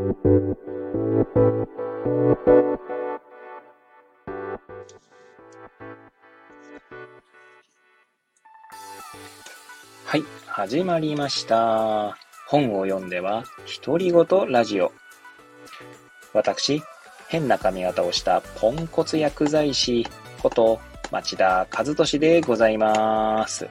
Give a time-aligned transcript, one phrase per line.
[0.00, 0.06] は
[10.16, 12.16] い、始まりました。
[12.48, 13.44] 本を読んでは、
[13.84, 14.90] 独り言ラジオ。
[16.32, 16.82] 私、
[17.28, 20.06] 変な髪型をしたポンコツ薬剤師
[20.42, 20.80] こと
[21.10, 23.68] 町田和俊でございます。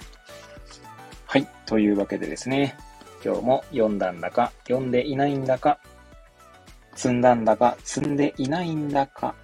[1.25, 2.77] はい、というわけでですね、
[3.25, 5.79] 今日も読んだんだか、読んでいないんだか、
[6.95, 9.35] 積んだんだか、積んでいないんだか、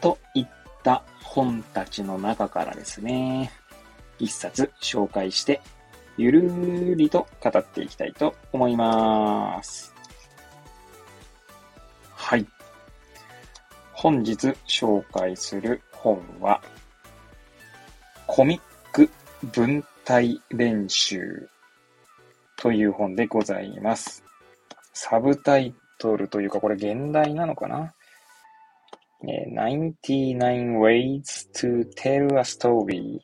[0.00, 0.46] といっ
[0.82, 3.50] た本たちの中からですね、
[4.18, 5.60] 一冊紹介して
[6.16, 9.94] ゆるーりと語っていきたいと思います。
[12.12, 12.46] はい。
[13.92, 16.60] 本日紹介する本は、
[18.26, 19.08] コミック
[19.52, 21.48] 文体練習
[22.56, 24.24] という本でございます。
[24.92, 27.94] サブタイトルというか、これ現代なのかな
[29.22, 33.18] ？99 ways to tell a story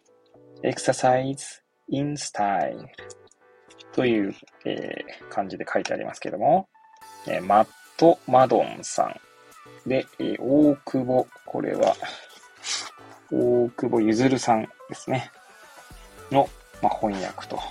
[0.63, 2.87] exercise in style
[3.93, 4.35] という、
[4.65, 6.69] えー、感じで書いてありますけども、
[7.27, 9.21] えー、マット・マドンさん。
[9.89, 11.95] で、えー、大久保、これは、
[13.31, 15.31] 大久保ゆずるさんですね。
[16.31, 16.49] の、
[16.83, 17.57] まあ、翻訳と。
[17.57, 17.63] ま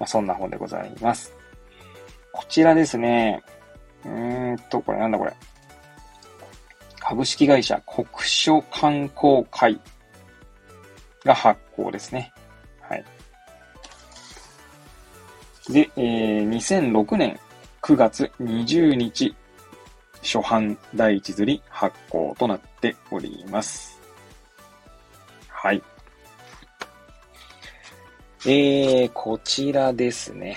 [0.00, 1.34] あ、そんな本でございます。
[2.32, 3.42] こちらですね。
[4.04, 5.32] うーんと、これなんだこれ。
[7.00, 9.78] 株式会社国書観光会
[11.24, 12.32] が発行ですね。
[12.80, 13.04] はい。
[15.68, 17.38] で、えー、2006年
[17.82, 19.34] 9月20日、
[20.22, 24.00] 初版第一釣り発行となっております。
[25.48, 25.82] はい。
[28.44, 30.56] えー、こちらですね。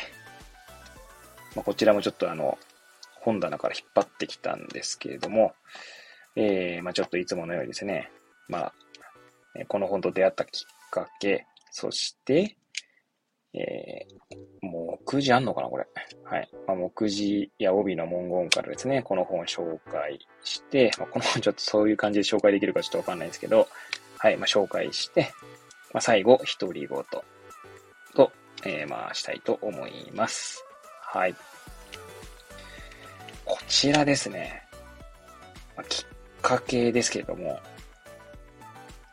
[1.55, 2.57] まあ、こちらもちょっとあの、
[3.25, 5.53] 本棚から引っ張ってきたんですけれども、
[6.35, 8.11] えー、まあ、ちょっといつものようにですね、
[8.47, 8.73] まあ、
[9.67, 12.55] この本と出会ったきっかけ、そして、
[13.55, 15.87] えー、目次あんのかなこれ。
[16.23, 16.49] はい。
[16.67, 23.67] まあ、目次や帯の文言からですね、この本を紹介して、まあ、この本ちょっとそういう感じで紹介できるかちょっとわかんないんですけど、
[24.19, 25.31] はい、まあ、紹介して、
[25.93, 27.03] まあ、最後、独り言
[28.13, 28.31] と、
[28.65, 30.63] えー、まあ、したいと思います。
[31.01, 31.35] はい。
[33.45, 34.63] こちらですね。
[35.77, 36.05] まあ、きっ
[36.41, 37.59] かけですけれども、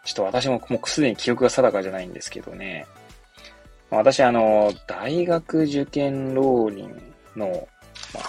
[0.05, 2.87] ちょっと私ももうすでに記憶が定かじゃないんですけどね。
[3.91, 6.91] ま私、あの、大学受験浪人
[7.37, 7.69] の、
[8.15, 8.25] まあ、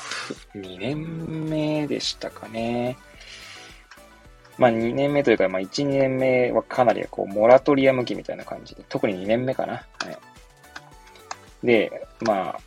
[0.58, 2.98] 2年目でしたかね。
[4.58, 9.74] まあ、2年目というか、まあ、1、2年目はかなりこう、モラトリアム期みたいな感じで、特に2年目かな。
[9.74, 9.82] は
[11.64, 11.66] い。
[11.66, 12.60] で、まあ、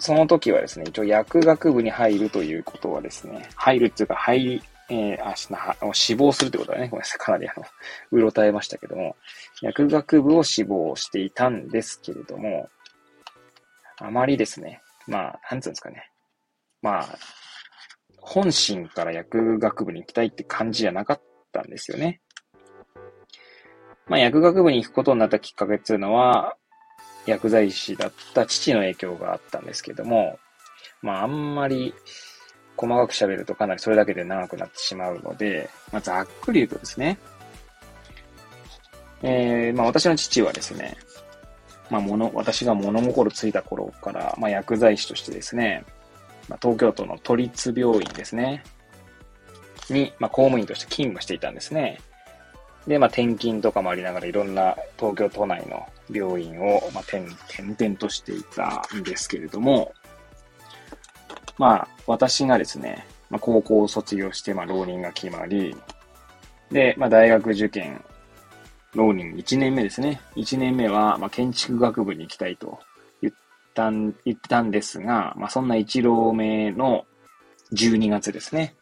[0.00, 6.88] その時はですね、一応薬学部に入るということはですね、入るっていうか、入り、えー、あ、死亡するってことだね。
[6.88, 7.18] ごめんなさい。
[7.18, 7.64] かなりあの、
[8.10, 9.14] うろたえましたけども、
[9.60, 12.70] 薬学部を志望していたんですけれども、
[13.98, 16.10] あまりですね、まあ、なんつうんですかね。
[16.80, 17.18] まあ、
[18.16, 21.22] 本心から薬学部に行きたいって感じじゃなかっ
[21.52, 22.22] たんですよね。
[24.06, 26.56] まあ、薬学部に行くことになったきっかけっていうのは、
[27.26, 30.38] 薬剤師だった父の影響があったんですけども、
[31.02, 31.94] まあ、あんまり、
[32.76, 37.18] 細かく喋るとかなりそれだけで長くなってしまうので、まあ、ざっくり言うとですね、
[39.22, 40.96] えー、まあ私の父はですね、
[41.90, 45.84] まあ物、私が物心ついた頃から、まあ薬剤師としてですね、
[46.48, 48.64] まあ、東京都の都立病院ですね、
[49.90, 52.00] に、まあ公務員として勤務していたんですね。
[52.86, 59.94] で、まあ転勤とかもありながらいろんな東京都内の病院を、まあ、転々としていたんですけれども、
[61.58, 65.76] まあ、私がですね、まあ、高校を卒業して、まあ、浪人が決まり、
[66.70, 68.02] で、まあ、大学受験、
[68.94, 70.20] 浪人1年目ですね。
[70.36, 72.80] 1年目は、まあ、建築学部に行きたいと
[73.22, 73.34] 言っ
[73.74, 77.06] たん、言ったんですが、まあ、そんな1浪目の
[77.72, 78.74] 12月ですね。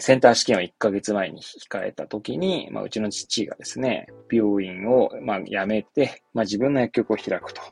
[0.00, 7.62] センター試験を1ヶ月前に控えた時に、まあ、うちの父がですね、病院を、まあ、辞めて、まあ、自分の薬局を開くと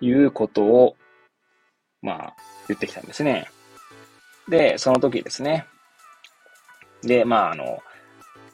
[0.00, 0.96] いうことを、
[2.02, 2.36] まあ、
[2.68, 3.48] 言ってきたんですね。
[4.48, 5.66] で、その時ですね。
[7.02, 7.80] で、まあ、あの、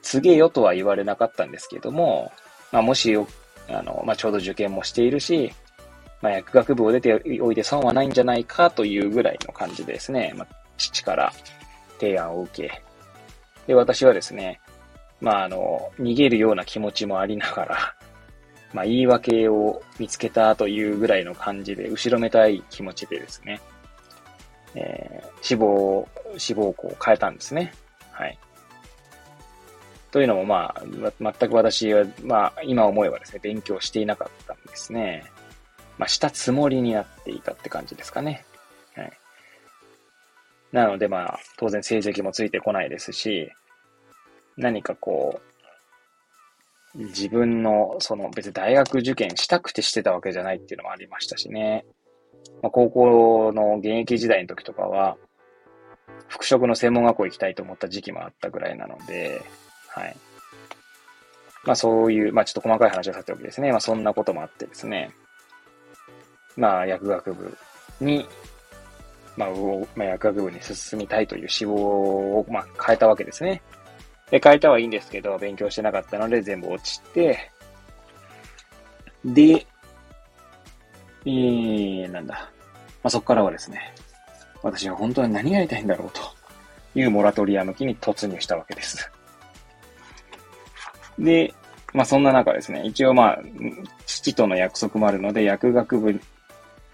[0.02, 2.32] 告げよとは言われなかったんですけども、
[2.70, 3.16] まあ、もし、
[3.68, 5.52] あの、まあ、ちょうど受験もしているし、
[6.22, 11.32] まあ、薬学部を出ておいて損はないんじゃないかというぐらいの感じでですね、まあ、父から
[12.00, 12.82] 提案を受け、
[13.66, 14.60] で、私はですね、
[15.20, 17.94] まあ、あの、逃げるような気持ちもありながら、
[18.72, 23.60] まあ、言い訳を見つけたというぐらいの感じで、後ろめたい気持ちでですね、
[24.74, 26.08] えー、志望、
[26.38, 27.72] 志望校を変えたんですね。
[28.12, 28.38] はい。
[30.10, 30.82] というのも、まあ、
[31.20, 35.24] 全く私は、まあ、今思えばですね、勉強していなかったんですね。
[35.98, 38.44] まあ、したつもりになっていたって感じですかね。
[40.72, 43.50] なので、まあ、当然成績もついてこないですし、
[44.56, 45.40] 何かこ
[46.94, 51.84] う、自分の、その別に大学受験したくてしてたわけじゃないっていうのもありましたしね。
[52.62, 55.16] まあ、高校の現役時代の時とかは、
[56.28, 59.42] 服飾の専門学校行きたいと思った時期もあったぐらいなので、
[59.88, 60.16] はい。
[61.64, 63.70] まあそういう、まあちょっと細かい話をさせておきですね。
[63.70, 65.10] まあそんなこともあってですね。
[66.56, 67.56] まあ薬学部
[68.00, 68.26] に、
[69.40, 69.48] まあ、
[69.96, 73.62] まあ、薬学部に進みたいという志望を、まあ変えたわけですね。
[74.30, 77.50] で、変えたはいいんですけど、勉強してなかったので全部落ちて、
[79.24, 79.66] で、
[81.24, 82.34] えー、なんだ。
[83.02, 83.94] まあ、そこからはですね、
[84.62, 86.20] 私は本当に何がやりたいんだろうと
[86.94, 89.10] いうモラトリアム期に突入したわけです。
[91.18, 91.54] で、
[91.94, 93.38] まあそんな中ですね、一応まあ、
[94.04, 96.20] 父との約束もあるので、薬学部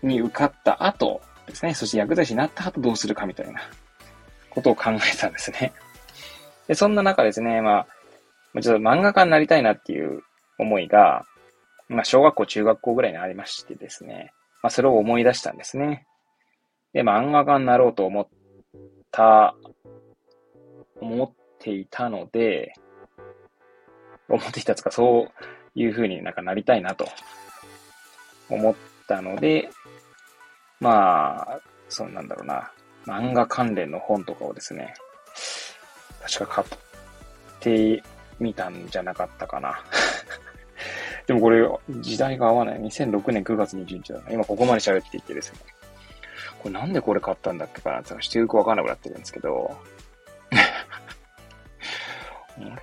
[0.04, 3.60] に受かった後ですね、そして薬剤師になった後どうするかみたいな
[4.50, 5.72] ことを考えたんですね。
[6.68, 7.86] で、そんな中ですね、ま
[8.54, 10.22] あ、ちょっと漫画家になりたいなっていう
[10.58, 11.24] 思いが、
[11.88, 14.32] まあ小学校、中学校ぐらいにありましてですね、
[14.62, 16.06] まあそれを思い出したんですね。
[16.92, 18.28] で、漫画家になろうと思っ
[19.12, 19.54] た、
[21.00, 22.72] 思っていたので、
[24.28, 25.28] 思っていたつか、そ
[25.76, 27.06] ういう風になんかなりたいなと
[28.48, 28.74] 思っ
[29.06, 29.68] たので、
[30.80, 32.70] まあ、そうなんだろうな、
[33.06, 34.94] 漫画関連の本とかをですね、
[36.22, 36.68] 確か買っ
[37.60, 38.02] て
[38.38, 39.82] みたんじゃなかったかな。
[41.26, 41.66] でもこれ、
[42.00, 42.80] 時代が合わない。
[42.80, 44.30] 2006年9月21日だな。
[44.30, 45.58] 今ここまで喋っていてですね。
[46.58, 49.76] これなんでこれ買ったんだっけかなってしてよくわかんなくなってるんですけど、
[50.52, 50.56] あ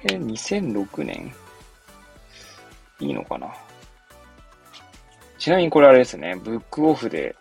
[0.04, 1.34] れ、2006年？
[3.00, 3.54] いいのかな
[5.38, 7.36] ちなみにこれあれですね、ブックオフで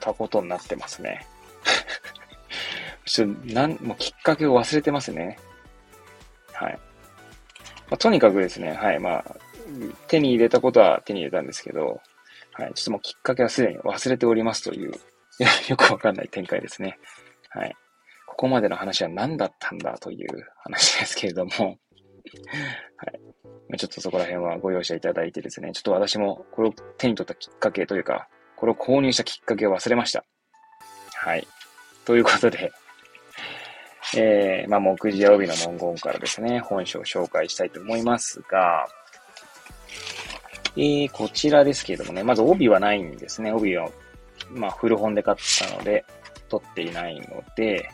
[0.00, 1.26] たことになってますね。
[3.06, 5.38] ちょ、なん、もうきっかけを忘れてますね。
[6.52, 6.72] はい。
[6.72, 9.24] まあ、とにかくですね、はい、まあ、
[10.08, 12.00] 手に入れたことは手に入れたんですけど、
[12.52, 14.92] はい、ちょっともうきっかけはすでに忘れておりますという、
[15.38, 16.98] い、 よくわかんない展開ですね。
[17.48, 17.76] はい。
[18.26, 21.50] ここまでの話は何だったんだという話ですけれども、
[22.96, 23.78] はい。
[23.78, 28.28] ちょっとそこら辺はご容赦いただいてですね、ちょっと私もこれを手に取ったきっかけというか、
[28.60, 30.22] これを購入したきっかけを忘れました。
[31.14, 31.46] はい。
[32.04, 32.70] ということで、
[34.16, 38.86] えー、まあ、目次や帯の文言からですね、本書を紹介したいと思いますが、
[40.76, 43.50] えー、こちらですけれどもね、まず帯はないんですね。
[43.50, 43.88] 帯は、
[44.50, 46.04] まあ、古本で買ったので、
[46.50, 47.88] 取っていないので、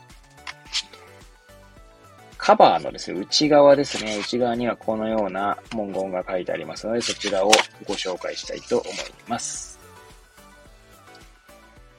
[2.37, 7.51] カバーのですね、内側ですね、内側にはこのような文言が書いてありますので、そちらを
[7.85, 8.93] ご紹介したいと思い
[9.27, 9.76] ます。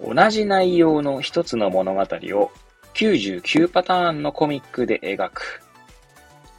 [0.00, 2.50] 同じ内容の一つの物語を
[2.94, 5.62] 99パターンのコミックで描く。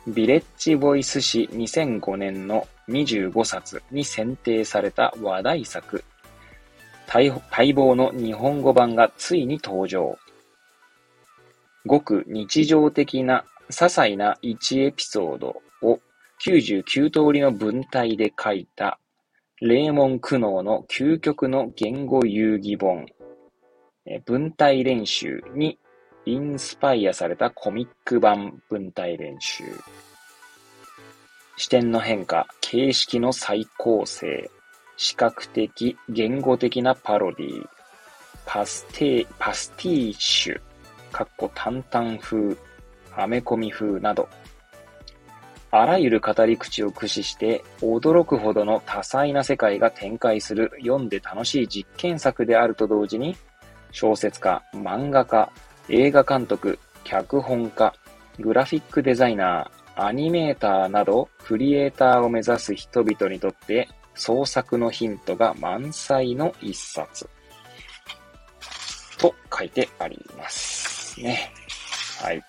[0.07, 6.03] ビレッジボイス誌2005年の25冊に選定された話題作。
[7.11, 10.17] 待望の日本語版がついに登場。
[11.85, 15.99] ごく日常的な些細な1エピソードを
[16.45, 18.99] 99通りの文体で書いた
[19.61, 23.07] レーモン・クノーの究極の言語遊戯本、
[24.25, 25.77] 文体練習に
[26.25, 29.63] インスパイアされたコミック版文体練習。
[31.57, 34.49] 視点の変化、形式の再構成、
[34.97, 37.67] 視覚的、言語的なパロディ、
[38.45, 40.61] パステパスティッシュ、
[41.11, 42.55] かっこ淡々風、
[43.15, 44.29] アメコミ風など、
[45.71, 53.37] あらゆる語り口を駆使して驚くほどの多彩な世界が展開する読んで楽しい実験作であると同時に、
[53.91, 55.51] 小説家、漫画家、
[55.89, 57.93] 映画監督、脚本家、
[58.39, 67.29] グラフィックデザイナー、アニメーターなど、クリエイターを目指す人々にとって、創作のヒントが満載の一冊。
[69.17, 71.51] と書いてありますね。
[72.21, 72.41] はい。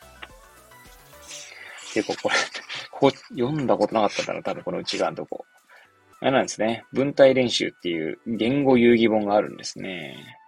[1.93, 2.37] 結構これ、
[2.91, 5.45] ここ読んだことなかったんだな、多分この内側のとこ。
[6.21, 6.85] あれなんですね。
[6.93, 10.40] 文体練習っていう言語遊戯本があるんですね。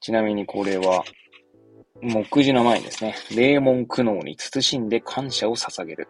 [0.00, 1.04] ちなみにこれは、
[2.00, 6.08] 目次の前にですね、霊門苦悩に慎んで感謝を捧げる。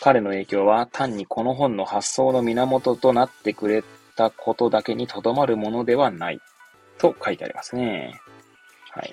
[0.00, 3.84] 彼の影響は単にこの本の発想の源となってくれ
[4.16, 6.40] たことだけにとどまるものではない。
[6.98, 8.20] と書いてありますね。
[8.90, 9.12] はい。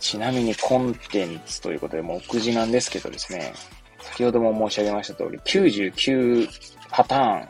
[0.00, 3.52] ちなみにコンテンツということで、目次なんですけどですね、
[4.00, 6.48] 先ほども申し上げました通り、99
[6.90, 7.46] パター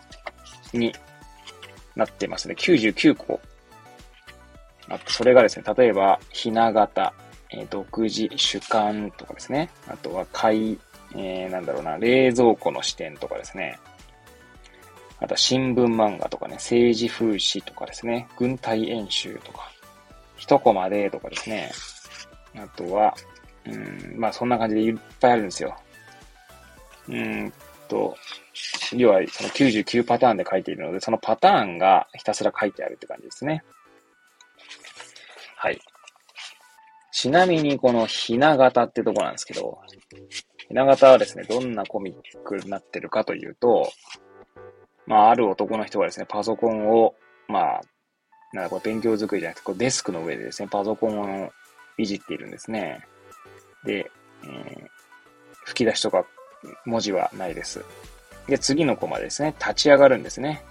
[0.76, 0.95] ンに
[1.97, 2.54] なってますね。
[2.59, 3.40] 99個
[4.92, 7.12] あと、それがですね、例えば、ひな形、
[7.50, 9.70] えー、独自、主観とかですね。
[9.88, 10.78] あとは、買い、
[11.14, 13.78] えー、なんだろうな、冷蔵庫の視点とかですね。
[15.18, 18.28] あとは、新聞漫画とかね、政治風刺とかですね。
[18.37, 19.70] 軍隊演習とか、
[20.37, 21.72] 一コマでとかですね。
[22.56, 23.14] あとは、
[23.64, 25.76] うん、まあそんな感じでいっぱいあるんですよ。
[27.08, 27.52] うん
[27.92, 28.16] と、
[28.94, 33.62] 要はその99パターンで書いているので、そのパターンがひたすら書いてあるって感じですね。
[35.62, 35.81] はい。
[37.12, 39.78] ちなみにこのひな形ってとこなんですけど、
[40.66, 43.88] ひな形はですね、どんなコミックになってるかというと、
[45.07, 47.14] まあ、ある男の人がですね、パソコンを、
[47.47, 47.81] まあ、
[48.52, 51.52] なんかこれ勉強机じゃなくて、こうデスクの上でですね、パソコンを
[51.97, 53.07] いじっているんですね。
[53.85, 54.11] で、
[54.42, 54.87] えー、
[55.66, 56.26] 吹き出しとか
[56.87, 57.85] 文字はないです。
[58.49, 60.64] で、次のコマですね、立ち上がるんですね。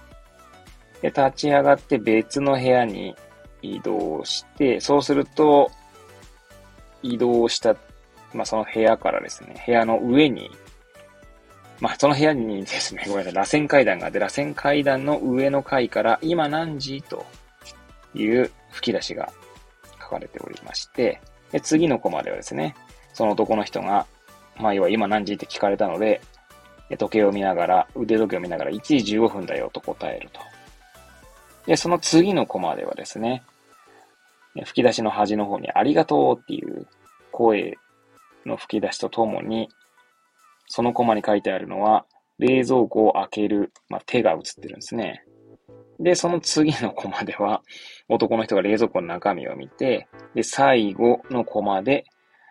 [1.00, 3.16] で、立ち上がって別の部屋に
[3.62, 5.70] 移動して、そうすると、
[7.02, 7.74] 移動した、
[8.34, 10.50] まあ、その部屋からですね、部屋の上に、
[11.80, 17.26] まあ、その部屋にですね、ごめんなさい、螺旋階段があって、螺旋階段の上の階から、今何時と
[18.14, 19.32] いう吹き出しが
[20.00, 22.74] 書かれておりまして、で次のコマではですね、
[23.12, 24.06] その男の人が、
[24.56, 26.20] まあ、要は今何時って聞かれたので、
[26.96, 30.40] 時計を見ながら、腕時計を見ながら1時15分だよと答えると。
[31.66, 33.42] で、その次のコマではですね、
[34.60, 36.86] 吹き出しの端の方にありがとうっていう
[37.30, 37.78] 声
[38.44, 39.68] の吹き出しとともに、
[40.68, 42.06] そのコマに書いてあるのは、
[42.38, 45.24] 冷蔵庫を開ける、まあ、手が映ってるんですね。
[46.00, 47.62] で、その次のコマでは、
[48.08, 52.04] 男の人が冷蔵庫の中身を見て、で、最後のコマで、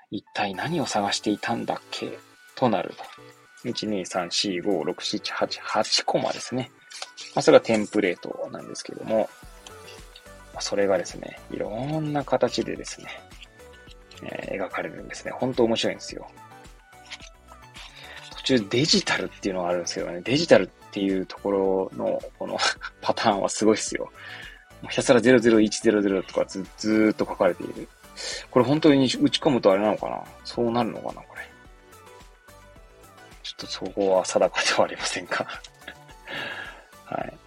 [0.10, 2.20] 一体何を探していたんだっけ？
[2.56, 3.70] となると。
[3.70, 6.72] 1、2、3、4、5、6、7、8、8コマですね。
[7.36, 9.30] まあ、それがテンプレートなんですけども、
[10.60, 13.08] それがですね、いろんな形でですね、
[14.24, 15.32] えー、描かれるんですね。
[15.32, 16.28] 本当面白いんですよ。
[18.36, 22.58] 途中デジタルっていうのがあるんですけどね、デジタルっていうところのこの
[23.02, 24.12] パターンはすごいっすよ。
[24.90, 27.88] ひたすら00100とかずずーっと書かれている。
[28.50, 30.24] これ本当に打ち込むとあれなのかな？
[30.44, 31.42] そうなるのかなこれ。
[33.44, 35.48] ちょっとそこは定かではありませんか？
[37.06, 37.38] はい。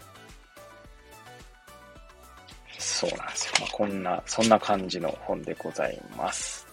[2.95, 3.53] そうなんですよ。
[3.61, 6.65] まあ、こんな、そんな感じの本でございます。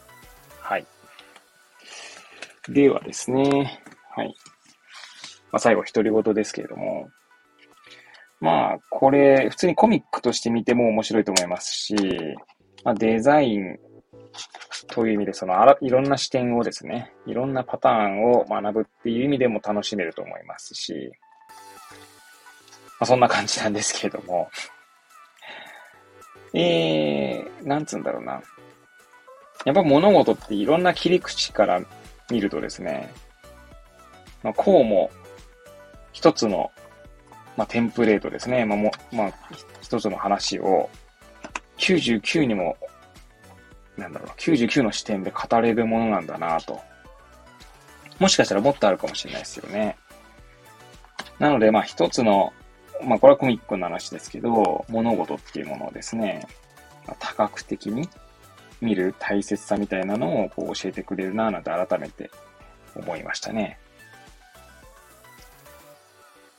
[0.60, 0.86] はい。
[2.70, 3.82] ではですね、
[4.16, 4.36] はい。
[5.52, 7.10] まあ、最後、独り言ですけれども、
[8.40, 11.96] まあ、これ、普通にコミックとして見ても面白いと思いますし、
[12.84, 13.80] まあ、デザイン
[14.90, 21.12] という意味で、そのあら、いろんな視点をですね、いろんなパターンを学ぶっていう意味でも楽しめると思いますし、
[23.00, 24.50] まあ、そんな感じなんですけれども、
[26.54, 28.42] えー、なんつうんだろうな。
[29.66, 31.82] やっぱ物事っていろんな切り口から
[32.30, 33.14] 見るとですね、
[34.44, 35.12] まあ、こうも
[36.14, 36.72] 一つの、
[37.58, 38.66] まあ、テンプレートですね。
[38.66, 39.34] まあ、も、まあ、
[39.82, 40.90] 一つの話を
[41.78, 42.78] 99にも、
[43.98, 46.80] なんだろう、99の視点で語れるものなんだなと。
[48.20, 49.98] もしかしたらもっとあるかもしれないですよね。
[51.40, 52.54] なので、まあ一つの
[53.04, 56.48] まあこれはコミックの話ですけど、物事っていうものをですね、
[57.08, 58.08] ま、多角的に
[58.82, 62.32] 見る大切さみたいなのをこう教えてくれるなぁなんて改めて
[62.96, 63.80] 思いましたね。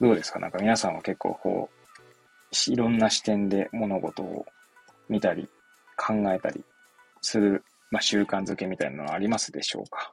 [0.00, 0.40] どうですか？
[0.40, 4.44] なんか皆さんは結構こう、いろんな視点で物事を
[5.08, 5.48] 見たり
[5.96, 6.64] 考えたり
[7.20, 10.10] する、まあ、習慣づけみたいなのはありますでしょうか？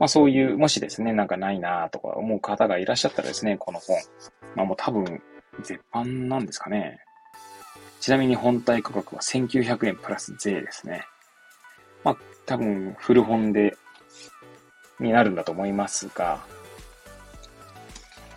[0.00, 3.98] まあそういう、もしですね、なんかないなとか思う方がいらっしゃったらですね、この本。
[4.56, 5.22] まあもう多分、
[5.62, 7.00] 絶版なんですかね。
[8.00, 11.04] ちなみに本体価格は1900円プラス税ですね。
[12.02, 12.16] まあ
[12.46, 13.76] 多分、古本で、
[14.98, 16.42] になるんだと思いますが、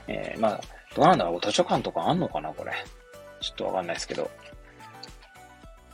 [0.07, 0.61] えー、まあ、
[0.95, 2.73] どうなんだろう図書館とかあんのかなこれ。
[3.39, 4.29] ちょっとわかんないですけど。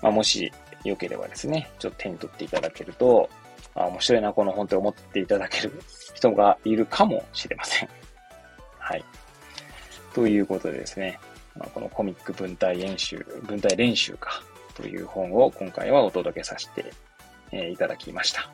[0.01, 0.51] まあもし、
[0.83, 3.29] 良ければですね、ちょっと手に取っていただけると、
[3.75, 5.73] あ面白いな、この本って思っていただける
[6.13, 7.89] 人がいるかもしれません。
[8.77, 9.03] はい。
[10.13, 11.19] ということでですね、
[11.55, 14.41] まあ、このコミック文体演習、文体練習か、
[14.75, 16.91] という本を今回はお届けさせて、
[17.51, 18.49] えー、いただきました。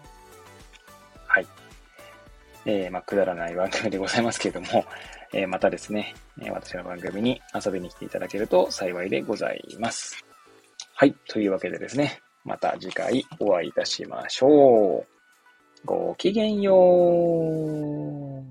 [1.27, 1.47] はい。
[2.65, 4.85] えー、まあ、くだらない番組でございますけれども、
[5.33, 10.25] えー、またですね、え私の番組に遊びに来ていただけると幸いでございます。
[10.95, 11.13] はい。
[11.27, 15.07] というわけでですね、また次回お会いいたしましょう。
[15.83, 18.45] ごきげんよう。